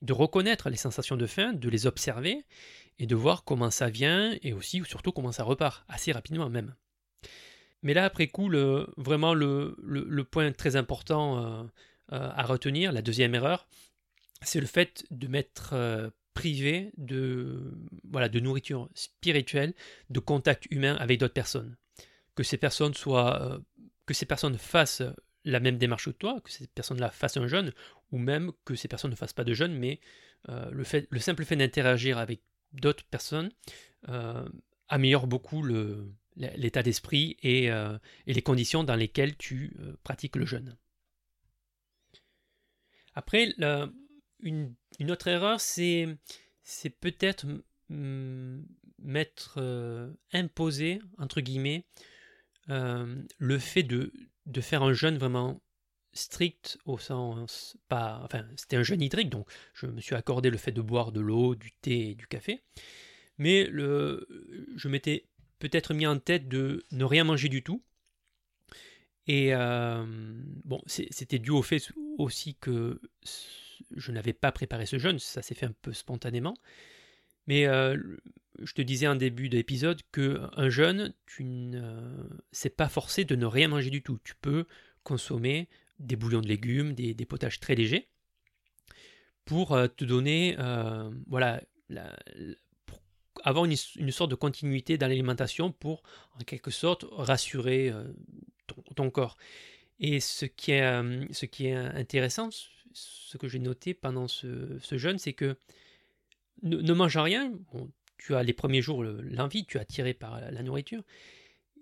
de 0.02 0.14
reconnaître 0.14 0.70
les 0.70 0.76
sensations 0.76 1.16
de 1.16 1.28
faim, 1.28 1.54
de 1.54 1.70
les 1.70 1.88
observer 1.88 2.44
et 3.00 3.06
de 3.06 3.16
voir 3.16 3.46
comment 3.46 3.72
ça 3.72 3.90
vient 3.90 4.36
et 4.42 4.52
aussi, 4.52 4.82
ou 4.82 4.86
surtout, 4.86 5.12
comment 5.12 5.32
ça 5.32 5.44
repart, 5.44 5.86
assez 5.88 6.12
rapidement 6.12 6.50
même. 6.50 6.76
Mais 7.84 7.94
là, 7.94 8.06
après 8.06 8.28
coup, 8.28 8.50
vraiment 8.98 9.34
le, 9.34 9.76
le, 9.82 10.24
point 10.24 10.52
très 10.52 10.76
important 10.76 11.38
euh, 11.38 11.64
euh, 11.64 11.68
à 12.12 12.44
retenir, 12.44 12.92
la 12.92 13.02
deuxième 13.02 13.36
erreur, 13.36 13.68
c'est 14.42 14.60
le 14.60 14.68
fait 14.68 15.06
de 15.12 15.28
m'être 15.28 15.74
euh, 15.74 16.10
privé 16.34 16.92
de, 16.98 17.74
voilà, 18.10 18.30
de 18.30 18.40
nourriture 18.40 18.90
spirituelle, 18.96 19.74
de 20.10 20.20
contact 20.20 20.68
humain 20.72 20.96
avec 20.96 21.20
d'autres 21.20 21.34
personnes. 21.34 21.78
Que 22.36 22.44
ces 22.44 22.58
personnes 22.58 22.94
soient, 22.94 23.42
euh, 23.42 23.60
que 24.06 24.14
ces 24.14 24.26
personnes 24.26 24.58
fassent 24.58 25.04
la 25.44 25.60
même 25.60 25.78
démarche 25.78 26.06
que 26.06 26.12
toi, 26.12 26.40
que 26.42 26.52
ces 26.52 26.68
personnes-là 26.68 27.10
fassent 27.10 27.38
un 27.38 27.48
jeûne, 27.48 27.72
ou 28.12 28.18
même 28.18 28.52
que 28.66 28.76
ces 28.76 28.88
personnes 28.88 29.12
ne 29.12 29.16
fassent 29.16 29.34
pas 29.34 29.44
de 29.44 29.54
jeûne, 29.54 29.74
mais 29.74 30.00
le, 30.72 30.84
fait, 30.84 31.08
le 31.12 31.20
simple 31.20 31.46
fait 31.46 31.56
d'interagir 31.56 32.18
avec 32.18 32.42
d'autres 32.74 33.04
personnes 33.06 33.52
améliore 34.88 35.28
beaucoup 35.28 35.64
l'état 36.36 36.84
d'esprit 36.84 37.38
et, 37.42 37.72
les 38.28 38.42
conditions 38.44 38.84
dans 38.84 38.96
lesquelles 38.96 39.36
tu 39.36 39.76
pratiques 40.04 40.36
le 40.36 40.46
jeûne. 40.46 40.78
Après, 43.14 43.54
une, 44.42 44.76
autre 45.10 45.28
erreur, 45.28 45.60
c'est, 45.60 46.18
peut-être 47.00 47.46
mettre 47.90 49.56
euh, 49.58 50.12
imposé, 50.32 51.02
entre 51.18 51.42
guillemets, 51.42 51.86
euh, 52.70 53.22
le 53.38 53.60
fait 53.60 53.84
de, 53.84 54.12
faire 54.62 54.84
un 54.84 54.94
jeûne 54.94 55.18
vraiment 55.18 55.62
strict 56.14 56.78
au 56.86 56.98
sens 56.98 57.78
pas 57.88 58.20
enfin 58.26 58.46
c'était 58.58 58.76
un 58.76 58.84
jeûne 58.84 59.02
hydrique 59.02 59.30
donc 59.30 59.50
je 59.74 59.86
me 59.86 60.02
suis 60.02 60.14
accordé 60.14 60.50
le 60.50 60.58
fait 60.58 60.74
de 60.74 60.82
boire 60.82 61.14
de 61.14 61.22
l'eau 61.22 61.56
du 61.56 61.72
thé 61.72 62.10
et 62.10 62.16
du 62.16 62.28
café. 62.28 62.62
Mais 63.38 63.66
je 63.72 64.88
m'étais 64.88 65.26
peut-être 65.60 65.94
mis 65.94 66.06
en 66.06 66.20
tête 66.20 66.48
de 66.48 66.86
ne 66.92 67.04
rien 67.04 67.24
manger 67.24 67.50
du 67.50 67.64
tout 67.64 67.82
et 69.28 69.54
euh, 69.54 70.04
bon, 70.64 70.82
c'était 70.88 71.40
dû 71.40 71.52
au 71.52 71.62
fait 71.62 71.92
aussi 72.18 72.56
que 72.56 73.00
je 73.96 74.12
n'avais 74.12 74.34
pas 74.34 74.52
préparé 74.52 74.86
ce 74.86 74.98
jeûne, 74.98 75.20
ça 75.20 75.42
s'est 75.42 75.56
fait 75.56 75.66
un 75.66 75.76
peu 75.82 75.94
spontanément. 75.94 76.56
Mais 77.48 77.66
euh, 77.66 77.98
je 78.62 78.74
te 78.74 78.82
disais 78.82 79.08
en 79.08 79.16
début 79.16 79.50
d'épisode 79.50 80.02
que 80.12 80.42
un 80.56 80.70
jeûne, 80.70 81.14
tu 81.26 81.44
ne 81.44 82.14
c'est 82.52 82.76
pas 82.76 82.90
forcé 82.90 83.26
de 83.26 83.36
ne 83.36 83.46
rien 83.46 83.68
manger 83.68 83.90
du 83.90 84.02
tout. 84.02 84.20
Tu 84.24 84.34
peux 84.36 84.66
consommer 85.04 85.68
des 86.00 86.16
bouillons 86.16 86.42
de 86.42 86.48
légumes, 86.48 86.94
des, 86.94 87.26
potages 87.26 87.60
très 87.60 87.76
légers, 87.76 88.08
pour 89.46 89.74
euh, 89.74 89.88
te 89.88 90.06
donner, 90.06 90.56
voilà, 91.28 91.62
avoir 93.44 93.66
une, 93.66 93.76
sorte 94.12 94.32
de 94.32 94.36
continuité 94.36 94.98
dans 94.98 95.08
l'alimentation 95.08 95.72
pour, 95.72 96.04
en 96.40 96.44
quelque 96.44 96.72
sorte, 96.72 97.06
rassurer 97.12 97.92
ton, 98.96 99.10
corps. 99.10 99.38
Et 100.00 100.20
ce 100.20 100.46
qui 100.46 100.72
est, 100.72 101.34
ce 101.34 101.46
qui 101.46 101.68
est 101.68 101.76
intéressant, 101.76 102.50
ce 102.94 103.38
que 103.38 103.48
j'ai 103.48 103.60
noté 103.60 103.94
pendant 103.94 104.28
ce, 104.28 104.80
jeûne, 104.92 105.18
c'est 105.18 105.34
que 105.34 105.56
ne, 106.64 106.94
mangeant 106.94 107.24
rien, 107.24 107.54
tu 108.18 108.36
as 108.36 108.44
les 108.44 108.54
premiers 108.54 108.82
jours 108.82 109.04
l'envie, 109.04 109.66
tu 109.66 109.78
es 109.78 109.82
attiré 109.82 110.14
par 110.14 110.40
la 110.40 110.64
nourriture. 110.64 111.04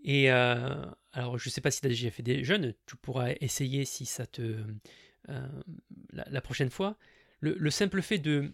Et 0.03 0.29
alors, 0.29 1.37
je 1.37 1.49
ne 1.49 1.51
sais 1.51 1.61
pas 1.61 1.71
si 1.71 1.81
tu 1.81 1.87
as 1.87 1.89
déjà 1.89 2.11
fait 2.11 2.23
des 2.23 2.43
jeûnes, 2.43 2.73
tu 2.85 2.95
pourras 2.95 3.31
essayer 3.41 3.85
si 3.85 4.05
ça 4.05 4.25
te. 4.25 4.57
la, 6.13 6.41
prochaine 6.41 6.69
fois. 6.69 6.97
Le, 7.41 7.69
simple 7.69 8.01
fait 8.01 8.19
de, 8.19 8.53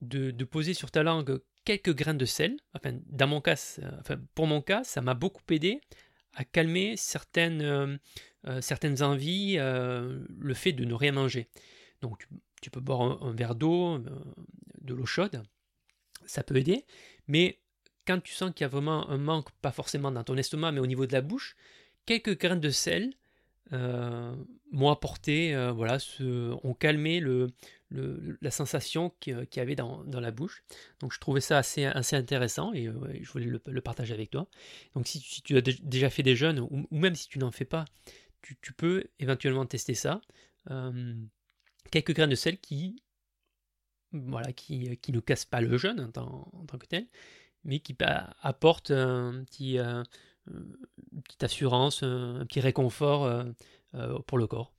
de, 0.00 0.44
poser 0.44 0.74
sur 0.74 0.90
ta 0.90 1.02
langue 1.02 1.40
quelques 1.64 1.94
grains 1.94 2.14
de 2.14 2.24
sel, 2.24 2.56
enfin, 2.74 2.98
dans 3.06 3.26
mon 3.26 3.40
cas, 3.40 3.78
enfin, 4.00 4.16
pour 4.34 4.46
mon 4.46 4.60
cas, 4.60 4.84
ça 4.84 5.00
m'a 5.00 5.14
beaucoup 5.14 5.42
aidé 5.50 5.80
à 6.34 6.44
calmer 6.44 6.96
certaines, 6.96 7.98
certaines 8.60 9.02
envies, 9.02 9.56
le 9.56 10.54
fait 10.54 10.72
de 10.72 10.84
ne 10.84 10.94
rien 10.94 11.12
manger. 11.12 11.48
Donc, 12.02 12.26
tu, 12.60 12.70
peux 12.70 12.80
boire 12.80 13.22
un, 13.22 13.32
verre 13.32 13.54
d'eau, 13.54 13.98
de 14.80 14.94
l'eau 14.94 15.06
chaude, 15.06 15.44
ça 16.26 16.42
peut 16.42 16.56
aider, 16.56 16.84
mais 17.28 17.60
quand 18.06 18.20
tu 18.20 18.32
sens 18.32 18.52
qu'il 18.52 18.62
y 18.62 18.64
a 18.64 18.68
vraiment 18.68 19.08
un 19.08 19.18
manque, 19.18 19.50
pas 19.62 19.72
forcément 19.72 20.10
dans 20.10 20.24
ton 20.24 20.36
estomac, 20.36 20.72
mais 20.72 20.80
au 20.80 20.86
niveau 20.86 21.06
de 21.06 21.12
la 21.12 21.20
bouche, 21.20 21.56
quelques 22.06 22.38
grains 22.38 22.56
de 22.56 22.70
sel 22.70 23.14
euh, 23.72 24.34
m'ont 24.72 24.90
apporté, 24.90 25.54
euh, 25.54 25.72
voilà, 25.72 25.98
ce, 25.98 26.54
ont 26.62 26.74
calmé 26.74 27.20
le, 27.20 27.48
la 28.40 28.50
sensation 28.50 29.14
qu'il 29.20 29.46
y 29.56 29.60
avait 29.60 29.76
dans, 29.76 30.04
la 30.04 30.30
bouche. 30.30 30.64
Donc 31.00 31.12
je 31.12 31.20
trouvais 31.20 31.40
ça 31.40 31.58
assez, 31.58 31.84
intéressant 31.84 32.72
et 32.72 32.88
euh, 32.88 32.94
je 33.20 33.30
voulais 33.30 33.46
le, 33.46 33.80
partager 33.80 34.14
avec 34.14 34.30
toi. 34.30 34.48
Donc 34.94 35.06
si, 35.06 35.20
tu 35.42 35.56
as 35.56 35.60
déjà 35.60 36.10
fait 36.10 36.22
des 36.22 36.36
jeûnes, 36.36 36.60
ou, 36.60 36.86
même 36.90 37.14
si 37.14 37.28
tu 37.28 37.38
n'en 37.38 37.50
fais 37.50 37.64
pas, 37.64 37.84
tu, 38.42 38.72
peux 38.74 39.04
éventuellement 39.18 39.64
tester 39.64 39.94
ça. 39.94 40.20
quelques 41.90 42.14
grains 42.14 42.28
de 42.28 42.34
sel 42.34 42.58
qui, 42.58 43.02
voilà, 44.12 44.52
qui, 44.52 44.96
qui 44.98 45.12
ne 45.12 45.20
cassent 45.20 45.46
pas 45.46 45.60
le 45.60 45.76
jeûne 45.76 46.00
en 46.00 46.10
tant 46.66 46.78
que 46.78 46.86
tel, 46.86 47.06
mais 47.64 47.80
qui 47.80 47.96
apporte 48.42 48.90
un 48.90 49.44
petit, 49.44 49.78
euh, 49.78 50.02
une 50.50 51.22
petite 51.22 51.44
assurance, 51.44 52.02
un 52.02 52.44
petit 52.46 52.60
réconfort 52.60 53.24
euh, 53.24 53.44
euh, 53.94 54.18
pour 54.26 54.38
le 54.38 54.46
corps. 54.46 54.73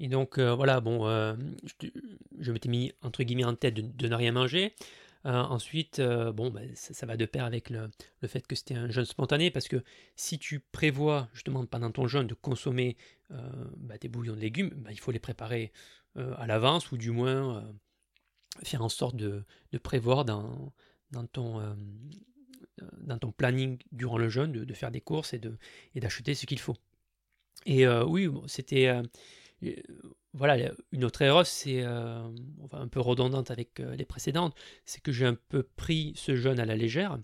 Et 0.00 0.08
donc 0.08 0.38
voilà, 0.38 0.80
bon, 0.80 1.06
je, 1.06 2.52
m'étais 2.52 2.68
mis 2.68 2.92
entre 3.02 3.22
guillemets 3.22 3.44
en 3.44 3.54
tête 3.54 3.74
de, 3.74 4.08
ne 4.08 4.14
rien 4.14 4.32
manger. 4.32 4.74
ensuite, 5.24 6.00
bon, 6.00 6.50
ben, 6.50 6.68
ça, 6.74 7.06
va 7.06 7.16
de 7.16 7.26
pair 7.26 7.44
avec 7.44 7.70
le, 7.70 7.90
fait 8.26 8.46
que 8.46 8.56
c'était 8.56 8.74
un 8.74 8.90
jeûne 8.90 9.04
spontané, 9.04 9.50
parce 9.50 9.68
que 9.68 9.84
si 10.16 10.38
tu 10.38 10.60
prévois 10.60 11.28
justement 11.34 11.64
pendant 11.66 11.90
ton 11.90 12.06
jeûne 12.06 12.26
de 12.26 12.34
consommer 12.34 12.96
bah, 13.28 13.98
des 14.00 14.08
bouillons 14.08 14.34
de 14.34 14.40
légumes, 14.40 14.70
bah, 14.76 14.90
il 14.90 14.98
faut 14.98 15.12
les 15.12 15.18
préparer 15.18 15.70
à 16.16 16.46
l'avance, 16.46 16.90
ou 16.92 16.96
du 16.96 17.10
moins 17.10 17.62
faire 18.62 18.82
en 18.82 18.88
sorte 18.88 19.16
de, 19.16 19.44
prévoir 19.82 20.24
dans, 20.24 20.72
ton, 21.32 21.60
euh, 21.60 21.74
planning 23.36 23.78
durant 23.92 24.18
le 24.18 24.28
jeûne, 24.28 24.52
de, 24.52 24.74
faire 24.74 24.90
des 24.90 25.00
courses 25.00 25.34
et, 25.34 25.40
et 25.94 26.00
d'acheter 26.00 26.34
ce 26.34 26.46
qu'il 26.46 26.58
faut. 26.58 26.76
Et 27.66 27.86
euh, 27.86 28.04
oui, 28.04 28.28
c'était 28.46 28.88
euh, 28.88 29.02
voilà 30.32 30.70
une 30.92 31.04
autre 31.04 31.22
erreur, 31.22 31.46
c'est 31.46 31.82
un 31.82 32.88
peu 32.90 33.00
redondante 33.00 33.50
avec 33.50 33.78
les 33.78 34.04
précédentes, 34.04 34.54
c'est 34.84 35.02
que 35.02 35.12
j'ai 35.12 35.26
un 35.26 35.34
peu 35.34 35.62
pris 35.62 36.12
ce 36.16 36.36
jeûne 36.36 36.60
à 36.60 36.64
la 36.64 36.76
légère, 36.76 37.18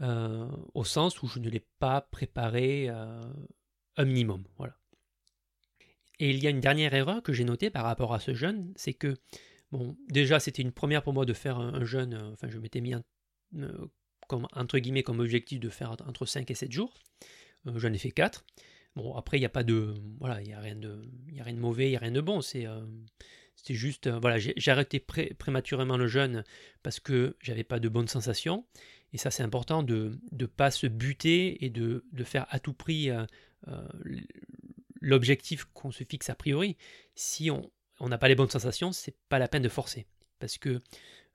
au 0.00 0.84
sens 0.84 1.22
où 1.22 1.26
je 1.26 1.38
ne 1.38 1.50
l'ai 1.50 1.64
pas 1.78 2.00
préparé 2.00 2.88
un 2.88 4.04
minimum. 4.04 4.44
Voilà. 4.56 4.76
Et 6.18 6.30
il 6.30 6.42
y 6.42 6.46
a 6.46 6.50
une 6.50 6.60
dernière 6.60 6.94
erreur 6.94 7.22
que 7.22 7.32
j'ai 7.32 7.44
notée 7.44 7.68
par 7.68 7.84
rapport 7.84 8.14
à 8.14 8.20
ce 8.20 8.32
jeûne, 8.32 8.72
c'est 8.76 8.94
que 8.94 9.16
Bon, 9.72 9.96
déjà, 10.08 10.38
c'était 10.38 10.62
une 10.62 10.72
première 10.72 11.02
pour 11.02 11.12
moi 11.12 11.24
de 11.24 11.32
faire 11.32 11.58
un, 11.58 11.84
jeûne. 11.84 12.14
Euh, 12.14 12.32
enfin, 12.32 12.48
je 12.48 12.58
m'étais 12.58 12.80
mis 12.80 12.94
euh, 12.94 13.86
comme, 14.28 14.46
entre 14.54 14.78
guillemets 14.78 15.02
comme 15.02 15.20
objectif 15.20 15.60
de 15.60 15.68
faire 15.68 15.96
entre 16.06 16.24
5 16.26 16.50
et 16.50 16.54
7 16.54 16.70
jours. 16.70 16.94
Euh, 17.66 17.78
j'en 17.78 17.92
ai 17.92 17.98
fait 17.98 18.10
4. 18.10 18.44
Bon, 18.96 19.14
après, 19.14 19.36
il 19.36 19.40
n'y 19.40 19.46
a 19.46 19.50
pas 19.50 19.62
de. 19.62 19.94
Voilà, 20.18 20.40
il 20.42 20.48
n'y 20.48 20.54
a, 20.54 20.60
rien 20.60 20.74
de, 20.74 21.02
a 21.38 21.42
rien 21.44 21.54
de 21.54 21.60
mauvais, 21.60 21.86
il 21.86 21.90
n'y 21.90 21.96
a 21.96 22.00
rien 22.00 22.12
de 22.12 22.20
bon. 22.20 22.40
C'est. 22.40 22.66
c'est 23.54 23.74
juste, 23.74 24.08
voilà, 24.08 24.38
j'ai 24.38 24.70
arrêté 24.70 24.98
prématurément 24.98 25.96
le 25.96 26.06
jeûne 26.06 26.44
parce 26.82 27.00
que 27.00 27.36
j'avais 27.40 27.64
pas 27.64 27.78
de 27.78 27.88
bonnes 27.88 28.08
sensations. 28.08 28.64
Et 29.12 29.18
ça, 29.18 29.30
c'est 29.30 29.42
important 29.42 29.82
de 29.82 30.18
ne 30.32 30.46
pas 30.46 30.70
se 30.70 30.86
buter 30.86 31.64
et 31.64 31.70
de, 31.70 32.04
de 32.12 32.24
faire 32.24 32.46
à 32.50 32.58
tout 32.58 32.72
prix 32.72 33.10
l'objectif 35.00 35.64
qu'on 35.72 35.90
se 35.90 36.04
fixe 36.04 36.30
a 36.30 36.34
priori. 36.34 36.76
Si 37.14 37.50
on, 37.50 37.70
n'a 38.08 38.18
pas 38.18 38.28
les 38.28 38.34
bonnes 38.34 38.50
sensations, 38.50 38.92
c'est 38.92 39.16
pas 39.28 39.38
la 39.38 39.48
peine 39.48 39.62
de 39.62 39.68
forcer. 39.68 40.06
Parce 40.38 40.58
que 40.58 40.80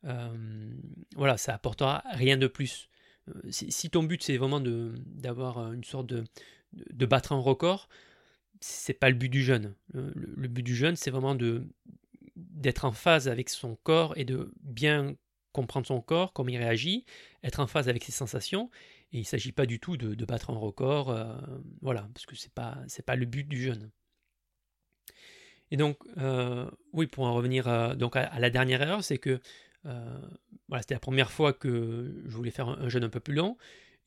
euh, 0.05 0.73
voilà, 1.15 1.37
ça 1.37 1.53
apportera 1.53 2.03
rien 2.11 2.37
de 2.37 2.47
plus. 2.47 2.89
Euh, 3.29 3.41
si, 3.49 3.89
ton 3.89 4.03
but 4.03 4.21
c'est 4.23 4.37
vraiment 4.37 4.59
d'avoir 4.59 5.59
euh, 5.59 5.71
une 5.73 5.83
sorte 5.83 6.07
de, 6.07 6.23
de, 6.73 7.05
battre 7.05 7.31
un 7.31 7.39
record, 7.39 7.89
c'est 8.59 8.93
pas 8.93 9.09
le 9.09 9.15
but 9.15 9.29
du 9.29 9.43
jeûne. 9.43 9.75
Le, 9.93 10.47
but 10.47 10.63
du 10.63 10.75
jeûne, 10.75 10.95
c'est 10.95 11.11
vraiment 11.11 11.35
de 11.35 11.63
d'être 12.35 12.85
en 12.85 12.91
phase 12.91 13.27
avec 13.27 13.49
son 13.49 13.75
corps 13.75 14.13
et 14.17 14.23
de 14.23 14.51
bien 14.61 15.15
comprendre 15.51 15.85
son 15.85 16.01
corps, 16.01 16.31
comment 16.33 16.49
il 16.49 16.57
réagit, 16.57 17.05
être 17.43 17.59
en 17.59 17.67
phase 17.67 17.89
avec 17.89 18.03
ses 18.03 18.11
sensations. 18.11 18.69
Et 19.11 19.17
il 19.17 19.21
ne 19.21 19.25
s'agit 19.25 19.51
pas 19.51 19.65
du 19.65 19.79
tout 19.79 19.97
de, 19.97 20.25
battre 20.25 20.49
un 20.49 20.57
record, 20.57 21.13
voilà, 21.81 22.07
parce 22.13 22.25
que 22.25 22.35
c'est 22.35 22.53
pas 22.53 22.77
pas 23.05 23.15
le 23.15 23.25
but 23.25 23.47
du 23.47 23.61
jeûne. 23.61 23.91
Et 25.71 25.77
donc, 25.77 25.97
euh, 26.17 26.69
oui, 26.93 27.07
pour 27.07 27.25
en 27.25 27.33
revenir 27.33 27.67
à, 27.67 27.95
donc 27.95 28.15
à, 28.15 28.37
la 28.39 28.49
dernière 28.49 28.81
erreur, 28.81 29.03
c'est 29.03 29.17
que 29.17 29.39
euh, 29.85 30.19
voilà, 30.67 30.81
c'était 30.81 30.93
la 30.93 30.99
première 30.99 31.31
fois 31.31 31.53
que 31.53 32.13
je 32.25 32.35
voulais 32.35 32.51
faire 32.51 32.67
un, 32.67 32.89
jeûne 32.89 33.05
un 33.05 33.09
peu 33.09 33.21
plus 33.21 33.33
long. 33.33 33.57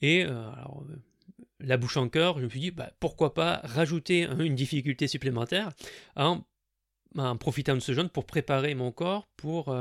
Et 0.02 0.24
euh, 0.24 0.50
alors, 0.52 0.84
la 1.64 1.76
bouche 1.76 1.96
en 1.96 2.08
cœur, 2.08 2.38
je 2.38 2.44
me 2.44 2.48
suis 2.48 2.60
dit, 2.60 2.70
bah, 2.70 2.92
pourquoi 3.00 3.34
pas 3.34 3.60
rajouter 3.64 4.28
une 4.38 4.54
difficulté 4.54 5.08
supplémentaire 5.08 5.72
en, 6.16 6.44
profitant 7.38 7.74
de 7.74 7.80
ce 7.80 7.92
jeûne 7.92 8.08
pour 8.08 8.26
préparer 8.26 8.74
mon 8.74 8.90
corps 8.90 9.28
pour 9.36 9.72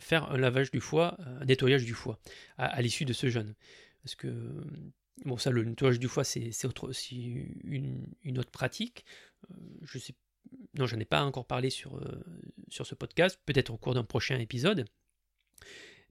faire 0.00 0.30
un 0.32 0.36
lavage 0.36 0.72
du 0.72 0.80
foie, 0.80 1.16
un 1.40 1.44
nettoyage 1.44 1.84
du 1.84 1.94
foie 1.94 2.18
à, 2.58 2.82
l'issue 2.82 3.04
de 3.04 3.12
ce 3.12 3.28
jeûne. 3.28 3.54
Parce 4.02 4.16
que, 4.16 4.28
bon, 5.24 5.36
ça, 5.36 5.50
le 5.50 5.62
nettoyage 5.62 6.00
du 6.00 6.08
foie, 6.08 6.24
c'est 6.24 6.50
aussi 6.82 7.22
une, 7.62 8.04
une, 8.24 8.38
autre 8.40 8.50
pratique. 8.50 9.04
je 9.82 9.98
sais 9.98 10.14
non, 10.78 10.86
je 10.86 10.96
n'en 10.96 11.02
ai 11.02 11.04
pas 11.04 11.22
encore 11.22 11.46
parlé 11.46 11.70
sur, 11.70 11.96
euh, 11.96 12.22
ce 12.68 12.94
podcast, 12.94 13.38
peut-être 13.46 13.70
au 13.70 13.76
cours 13.76 13.94
d'un 13.94 14.04
prochain 14.04 14.38
épisode. 14.38 14.86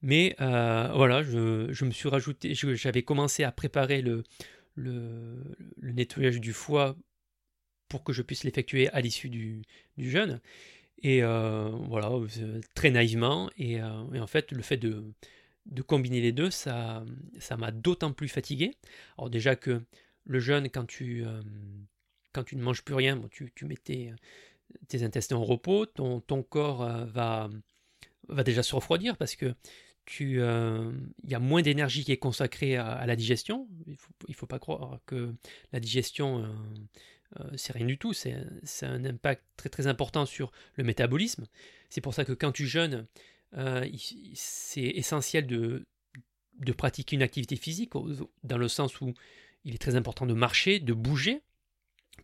Mais 0.02 0.36
euh, 0.42 0.90
voilà, 0.96 1.22
je, 1.24 1.86
me 1.86 1.92
suis 1.92 2.10
rajouté, 2.10 2.54
j'avais 2.56 3.04
commencé 3.04 3.44
à 3.44 3.52
préparer 3.52 4.02
le, 4.02 4.24
le, 4.82 5.56
nettoyage 5.82 6.40
du 6.40 6.54
foie 6.54 6.96
pour 7.88 8.04
que 8.04 8.14
je 8.14 8.22
puisse 8.22 8.44
l'effectuer 8.44 8.90
à 8.90 9.02
l'issue 9.02 9.30
du, 9.30 9.64
jeûne. 9.98 10.40
Et 11.04 11.24
euh, 11.24 11.70
voilà, 11.88 12.12
très 12.76 12.92
naïvement. 12.92 13.50
Et, 13.58 13.82
en 13.82 14.28
fait, 14.28 14.52
le 14.52 14.62
fait 14.62 14.78
de, 14.78 15.04
de 15.66 15.82
combiner 15.82 16.22
les 16.22 16.32
deux, 16.32 16.52
ça 16.52 17.04
ça 17.40 17.58
m'a 17.58 17.72
d'autant 17.72 18.14
plus 18.14 18.30
fatigué. 18.30 18.72
Alors 19.18 19.30
déjà 19.30 19.56
que 19.56 19.82
le 20.26 20.40
jeûne, 20.40 20.70
quand 20.70 20.86
tu, 20.86 21.26
quand 22.34 22.44
tu 22.44 22.56
ne 22.56 22.64
manges 22.64 22.84
plus 22.84 22.96
rien, 22.96 23.22
tu, 23.30 23.52
tu 23.56 23.66
mets 23.66 23.76
tes, 23.76 24.14
intestins 25.04 25.36
en 25.36 25.44
repos, 25.44 25.86
ton, 25.86 26.22
ton 26.22 26.44
corps 26.44 26.84
euh, 26.84 27.06
va, 27.06 27.50
va 28.28 28.44
déjà 28.44 28.64
se 28.64 28.76
refroidir 28.76 29.18
parce 29.18 29.36
que 29.36 29.54
euh, 30.22 30.92
il 31.24 31.30
y 31.30 31.36
a 31.36 31.40
moins 31.40 31.62
d'énergie 31.62 32.04
qui 32.04 32.12
est 32.12 32.18
consacrée 32.18 32.76
à, 32.76 33.06
la 33.06 33.16
digestion. 33.16 33.68
Il 33.86 33.94
ne 33.94 33.98
faut, 33.98 34.14
faut 34.34 34.48
pas 34.48 34.60
croire 34.60 35.00
que 35.06 35.34
la 35.72 35.80
digestion, 35.80 36.46
euh, 37.40 37.50
c'est 37.56 37.74
rien 37.74 37.86
du 37.86 37.98
tout. 37.98 38.14
C'est 38.14 38.36
un 38.82 39.06
impact 39.06 39.44
très 39.58 39.70
très 39.70 39.88
important 39.88 40.26
sur 40.26 40.52
le 40.76 40.84
métabolisme. 40.84 41.46
C'est 41.90 42.02
pour 42.02 42.14
ça 42.14 42.26
que 42.26 42.34
quand 42.34 42.52
tu 42.52 42.68
jeûnes, 42.68 43.08
c'est 44.34 44.82
essentiel 44.82 45.46
de, 45.46 45.86
de 46.60 46.72
pratiquer 46.72 47.16
une 47.16 47.24
activité 47.24 47.56
physique, 47.56 47.92
dans 48.44 48.58
le 48.58 48.68
sens 48.68 49.02
où 49.02 49.14
il 49.66 49.74
est 49.74 49.80
très 49.80 49.96
important 49.96 50.26
de 50.26 50.34
marcher, 50.34 50.80
de 50.80 50.94
bouger, 50.94 51.42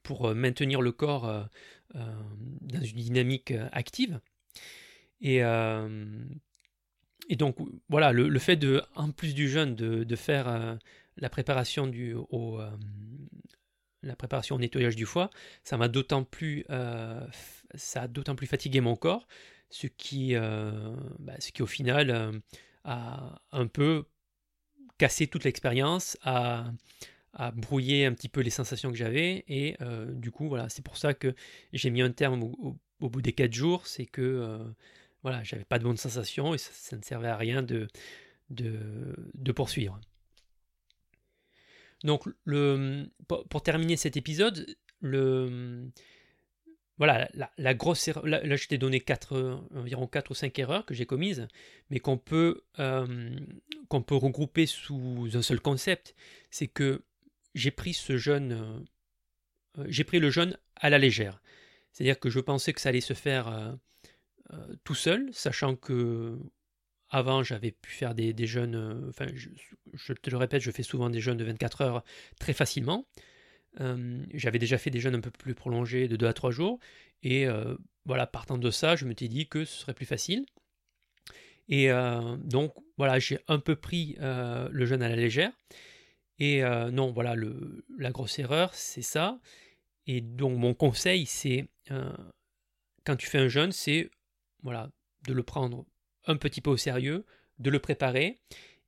pour 0.04 0.28
euh, 0.28 0.34
maintenir 0.34 0.82
le 0.82 0.92
corps 0.92 1.26
euh, 1.26 1.44
euh, 1.96 2.00
dans 2.62 2.82
une 2.82 2.98
dynamique 2.98 3.54
active. 3.72 4.20
Et, 5.22 5.42
et 7.28 7.36
donc 7.36 7.58
voilà, 7.90 8.12
le, 8.12 8.40
fait 8.40 8.56
de, 8.56 8.82
en 8.96 9.12
plus 9.12 9.34
du 9.34 9.50
jeûne, 9.50 9.76
de, 9.76 10.04
de 10.04 10.16
faire 10.16 10.78
la 11.18 11.30
préparation 11.30 11.88
du, 11.88 12.14
au, 12.14 12.60
la 14.04 14.16
préparation 14.16 14.56
au 14.56 14.60
nettoyage 14.60 14.96
du 14.96 15.06
foie, 15.06 15.30
ça 15.64 15.78
m'a 15.78 15.88
d'autant 15.88 16.24
plus, 16.24 16.66
ça 17.76 18.02
a 18.04 18.08
d'autant 18.08 18.36
plus 18.36 18.48
fatigué 18.48 18.80
mon 18.80 18.96
corps, 18.96 19.28
ce 19.70 19.88
qui, 19.88 20.36
bah, 20.36 21.36
ce 21.40 21.52
qui 21.52 21.62
au 21.62 21.68
final 21.68 22.42
à 22.84 23.42
un 23.52 23.68
peu 23.68 24.06
casser 24.98 25.28
toute 25.28 25.44
l'expérience, 25.44 26.18
à, 26.24 26.72
brouiller 27.54 28.06
un 28.06 28.14
petit 28.14 28.30
peu 28.30 28.42
les 28.42 28.50
sensations 28.50 28.90
que 28.90 28.98
j'avais. 28.98 29.44
Et 29.48 29.78
du 30.14 30.32
coup, 30.32 30.48
voilà, 30.48 30.70
c'est 30.70 30.84
pour 30.84 30.98
ça 30.98 31.14
que 31.14 31.36
j'ai 31.74 31.90
mis 31.90 32.02
un 32.02 32.12
terme 32.12 32.44
au, 32.44 32.80
bout 33.00 33.22
des 33.22 33.34
quatre 33.34 33.54
jours. 33.54 33.86
C'est 33.86 34.06
que 34.06 34.60
voilà, 35.24 35.44
j'avais 35.44 35.66
pas 35.66 35.80
de 35.80 35.84
bonnes 35.84 35.98
sensations 35.98 36.54
et 36.54 36.58
ça, 36.58 36.96
ne 36.96 37.02
servait 37.02 37.28
à 37.28 37.38
rien 37.38 37.64
de, 37.64 37.88
poursuivre. 39.56 40.00
Donc, 42.04 42.24
pour, 43.50 43.64
terminer 43.64 43.98
cet 43.98 44.18
épisode, 44.18 44.66
voilà, 46.98 47.30
la, 47.58 47.74
grosse 47.76 48.08
erreur, 48.08 48.26
là, 48.26 48.56
je 48.56 48.68
t'ai 48.68 48.78
donné 48.78 49.00
quatre, 49.00 49.62
environ 49.76 50.08
4 50.08 50.32
ou 50.32 50.34
5 50.34 50.58
erreurs 50.58 50.86
que 50.86 50.96
j'ai 50.96 51.06
commises, 51.06 51.48
mais 51.90 52.00
qu'on 52.00 52.18
peut, 52.18 52.64
euh, 52.80 53.30
qu'on 53.88 54.02
peut 54.02 54.16
regrouper 54.16 54.66
sous 54.66 55.30
un 55.34 55.44
seul 55.44 55.60
concept, 55.60 56.16
c'est 56.50 56.68
que 56.68 57.04
j'ai 57.54 57.70
pris 57.70 57.94
ce 57.94 58.18
jeûne, 58.18 58.84
euh, 59.78 59.86
j'ai 59.88 60.04
pris 60.04 60.20
le 60.20 60.32
jeûne 60.32 60.58
à 60.76 60.90
la 60.90 60.98
légère. 60.98 61.40
C'est-à-dire 61.92 62.20
que 62.20 62.30
je 62.30 62.40
pensais 62.40 62.74
que 62.74 62.82
ça 62.82 62.90
allait 62.90 63.02
se 63.02 63.14
faire 63.14 63.78
euh, 64.54 64.76
tout 64.84 64.96
seul, 64.96 65.30
sachant 65.34 65.76
que 65.76 66.38
avant 67.10 67.42
j'avais 67.44 67.72
pu 67.72 67.92
faire 67.92 68.16
des, 68.16 68.34
des 68.34 68.48
jeûnes, 68.48 69.08
enfin 69.10 69.28
je, 69.34 70.14
te 70.14 70.30
le 70.30 70.38
répète, 70.38 70.62
je 70.62 70.72
fais 70.72 70.84
souvent 70.84 71.10
des 71.10 71.22
jeûnes 71.22 71.38
de 71.38 71.46
24 71.46 71.82
heures 71.82 72.04
très 72.40 72.54
facilement. 72.54 73.06
Euh, 73.80 74.26
j'avais 74.34 74.60
déjà 74.60 74.78
fait 74.78 74.90
des 74.90 75.00
jeûnes 75.00 75.16
un 75.16 75.22
peu 75.22 75.32
plus 75.32 75.54
prolongés 75.54 76.08
de 76.08 76.16
2 76.16 76.26
à 76.26 76.34
3 76.34 76.52
jours. 76.52 76.80
Et 77.24 77.48
euh, 77.48 77.76
voilà, 78.06 78.28
partant 78.28 78.58
de 78.58 78.72
ça, 78.72 78.96
je 78.96 79.06
me 79.06 79.14
suis 79.16 79.30
dit 79.30 79.48
que 79.48 79.66
ce 79.66 79.80
serait 79.80 79.94
plus 79.94 80.06
facile. 80.06 80.46
Et 81.70 81.92
euh, 81.92 82.38
donc, 82.38 82.74
voilà, 82.98 83.20
j'ai 83.20 83.40
un 83.48 83.60
peu 83.60 83.76
pris 83.76 84.16
le 84.20 84.86
jeûne 84.86 85.04
à 85.04 85.10
la 85.10 85.16
légère. 85.16 85.52
Et 86.40 86.62
non, 86.92 87.12
voilà, 87.12 87.36
le, 87.36 87.86
la 87.98 88.12
grosse 88.12 88.40
erreur, 88.40 88.74
c'est 88.74 89.02
ça. 89.02 89.40
Et 90.06 90.22
donc, 90.22 90.58
mon 90.58 90.74
conseil, 90.74 91.26
c'est 91.26 91.68
quand 93.06 93.16
tu 93.16 93.28
fais 93.28 93.40
un 93.40 93.48
jeûne, 93.48 93.72
c'est 93.72 94.10
voilà, 94.64 94.90
de 95.28 95.34
le 95.34 95.44
prendre 95.44 95.86
un 96.26 96.38
petit 96.38 96.62
peu 96.62 96.70
au 96.70 96.78
sérieux, 96.78 97.26
de 97.60 97.70
le 97.70 97.80
préparer 97.80 98.40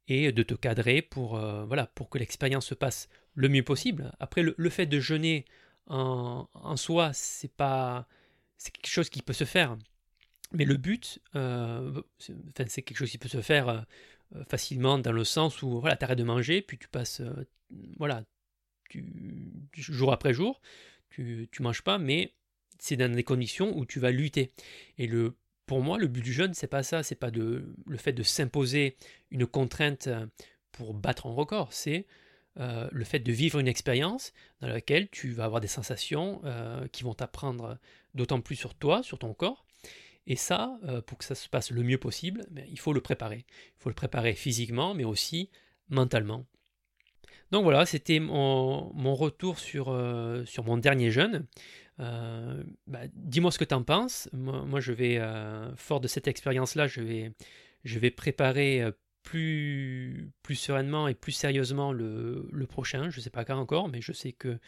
et 0.07 0.31
de 0.31 0.43
te 0.43 0.53
cadrer 0.53 1.01
pour, 1.01 1.37
voilà, 1.37 1.87
pour 1.87 2.09
que 2.09 2.17
l'expérience 2.17 2.65
se 2.65 2.73
passe 2.73 3.09
le 3.35 3.47
mieux 3.47 3.63
possible. 3.63 4.11
Après, 4.19 4.41
le, 4.41 4.69
fait 4.69 4.85
de 4.85 4.99
jeûner 4.99 5.45
en, 5.87 6.75
soi, 6.75 7.11
c'est 7.13 7.53
pas 7.53 8.07
c'est 8.57 8.71
quelque 8.71 8.91
chose 8.91 9.09
qui 9.09 9.21
peut 9.21 9.33
se 9.33 9.45
faire. 9.45 9.77
Mais 10.51 10.65
le 10.65 10.77
but, 10.77 11.19
euh, 11.35 12.01
c'est 12.17 12.81
quelque 12.81 12.97
chose 12.97 13.11
qui 13.11 13.17
peut 13.17 13.29
se 13.29 13.41
faire 13.41 13.69
euh, 14.35 14.43
facilement 14.47 14.97
dans 14.97 15.11
le 15.11 15.23
sens 15.23 15.61
où 15.61 15.79
voilà, 15.79 15.95
tu 15.95 16.03
arrêtes 16.03 16.17
de 16.17 16.23
manger, 16.23 16.61
puis 16.61 16.77
tu 16.77 16.87
passes, 16.87 17.21
euh, 17.21 17.47
voilà, 17.97 18.25
tu, 18.89 19.05
jour 19.73 20.11
après 20.11 20.33
jour, 20.33 20.59
tu, 21.09 21.47
tu 21.51 21.61
manges 21.61 21.83
pas, 21.83 21.97
mais 21.97 22.33
c'est 22.79 22.97
dans 22.97 23.13
des 23.13 23.23
conditions 23.23 23.77
où 23.77 23.85
tu 23.85 23.99
vas 23.99 24.11
lutter. 24.11 24.51
Et 24.97 25.07
le, 25.07 25.35
pour 25.69 25.83
moi, 25.83 25.99
le 25.99 26.07
but 26.07 26.23
du 26.23 26.33
jeûne, 26.33 26.55
c'est 26.55 26.65
pas 26.65 26.81
ça, 26.81 27.03
c'est 27.03 27.13
pas 27.13 27.29
le 27.29 27.75
fait 27.97 28.11
de 28.11 28.23
s'imposer 28.23 28.97
une 29.29 29.45
contrainte 29.45 30.09
pour 30.71 30.95
battre 30.95 31.27
un 31.27 31.31
record, 31.31 31.71
c'est 31.71 32.07
euh, 32.59 32.89
le 32.91 33.03
fait 33.03 33.19
de 33.19 33.31
vivre 33.31 33.59
une 33.59 33.67
expérience 33.67 34.33
dans 34.61 34.67
laquelle 34.67 35.09
tu 35.11 35.29
vas 35.29 35.45
avoir 35.45 35.61
des 35.61 35.67
sensations 35.67 36.41
euh, 36.43 36.87
qui 36.87 37.03
vont 37.03 37.13
t'apprendre 37.13 37.77
d'autant 38.15 38.41
plus 38.41 38.55
sur 38.55 38.73
toi, 38.73 39.03
sur 39.03 39.19
ton 39.19 39.35
corps. 39.35 39.63
Et 40.25 40.35
ça, 40.35 40.79
euh, 40.85 41.03
pour 41.03 41.19
que 41.19 41.23
ça 41.23 41.35
se 41.35 41.47
passe 41.47 41.69
le 41.69 41.83
mieux 41.83 41.99
possible, 41.99 42.47
ben, 42.49 42.65
il 42.67 42.79
faut 42.79 42.91
le 42.91 43.01
préparer. 43.01 43.45
Il 43.47 43.83
faut 43.83 43.89
le 43.89 43.95
préparer 43.95 44.33
physiquement, 44.33 44.95
mais 44.95 45.03
aussi 45.03 45.51
mentalement. 45.89 46.47
Donc 47.51 47.61
voilà, 47.61 47.85
c'était 47.85 48.19
mon, 48.19 49.13
retour 49.13 49.59
sur 49.59 49.93
mon 49.93 50.77
dernier 50.77 51.11
jeûne. 51.11 51.45
Bah, 51.99 53.01
dis-moi 53.13 53.51
ce 53.51 53.59
que 53.59 53.65
tu 53.65 53.75
en 53.75 53.83
penses. 53.83 54.29
Moi, 54.33 54.79
je 54.79 54.91
vais, 54.93 55.21
fort 55.75 55.99
de 55.99 56.07
cette 56.07 56.27
expérience-là, 56.27 56.87
je 56.87 57.01
vais, 57.01 57.33
je 57.83 57.99
vais 57.99 58.11
préparer 58.11 58.91
plus, 59.23 60.31
plus 60.41 60.55
sereinement 60.55 61.07
et 61.07 61.13
plus 61.13 61.31
sérieusement 61.31 61.91
le, 61.91 62.65
prochain. 62.67 63.09
Je 63.09 63.17
ne 63.17 63.21
sais 63.21 63.29
pas 63.29 63.45
quand 63.45 63.57
encore, 63.57 63.89
mais 63.89 64.01
je 64.01 64.11
sais 64.11 64.31
que 64.31 64.59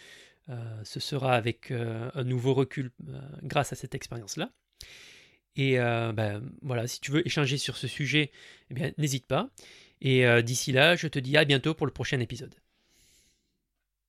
euh, 0.50 0.82
ce 0.84 1.00
sera 1.00 1.36
avec 1.36 1.72
euh, 1.72 2.10
un 2.14 2.24
nouveau 2.24 2.54
recul 2.54 2.92
euh, 3.10 3.22
grâce 3.44 3.74
à 3.74 3.76
cette 3.76 3.96
expérience-là. 3.96 4.52
Et 5.58 5.76
ben, 5.76 6.42
voilà, 6.62 6.88
si 6.88 7.02
tu 7.02 7.12
veux 7.12 7.28
échanger 7.28 7.58
sur 7.58 7.76
ce 7.76 7.86
sujet, 7.86 8.32
eh 8.70 8.94
n'hésite 8.98 9.28
pas. 9.28 9.50
Et 10.00 10.24
d'ici 10.44 10.72
là, 10.72 10.96
je 10.96 11.10
te 11.10 11.20
dis 11.20 11.36
à 11.36 11.44
bientôt 11.44 11.74
pour 11.74 11.86
le 11.86 11.92
prochain 11.92 12.22
épisode. 12.22 12.56